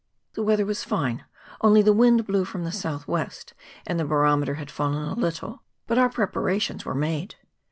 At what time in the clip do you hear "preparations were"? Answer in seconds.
6.09-6.95